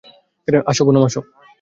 আসো, 0.69 0.81
পুনাম। 0.87 1.03